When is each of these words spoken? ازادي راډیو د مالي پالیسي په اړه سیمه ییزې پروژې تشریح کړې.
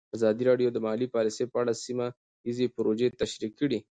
ازادي 0.17 0.43
راډیو 0.49 0.69
د 0.73 0.77
مالي 0.85 1.07
پالیسي 1.15 1.45
په 1.51 1.57
اړه 1.61 1.73
سیمه 1.85 2.07
ییزې 2.47 2.65
پروژې 2.75 3.07
تشریح 3.21 3.51
کړې. 3.59 3.79